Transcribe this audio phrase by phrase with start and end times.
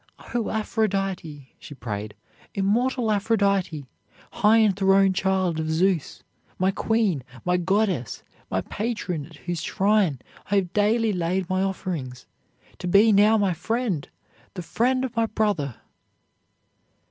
[0.33, 2.15] "O Aphrodite!" she prayed,
[2.55, 3.85] "immortal Aphrodite,
[4.31, 6.23] high enthroned child of Zeus,
[6.57, 10.17] my queen, my goddess, my patron, at whose shrine
[10.49, 12.25] I have daily laid my offerings,
[12.79, 14.09] to be now my friend,
[14.55, 15.75] the friend of my brother!"